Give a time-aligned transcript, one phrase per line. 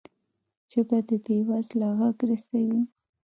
[0.71, 2.81] ژبه د بې وزله غږ رسوي